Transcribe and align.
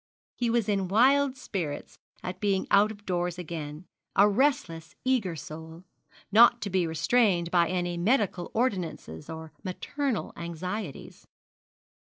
He 0.35 0.49
was 0.49 0.67
in 0.67 0.87
wild 0.87 1.37
spirits 1.37 1.99
at 2.23 2.39
being 2.39 2.65
out 2.71 2.91
of 2.91 3.05
doors 3.05 3.37
again, 3.37 3.85
a 4.15 4.27
restless 4.27 4.95
eager 5.05 5.35
soul, 5.35 5.83
not 6.31 6.59
to 6.61 6.71
be 6.71 6.87
restrained 6.87 7.51
by 7.51 7.69
any 7.69 7.97
medical 7.97 8.49
ordinances 8.55 9.29
or 9.29 9.53
maternal 9.63 10.33
anxieties. 10.35 11.27